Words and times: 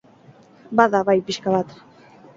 Bada, 0.79 1.01
bai, 1.11 1.17
pixka 1.29 1.57
bat. 1.57 1.77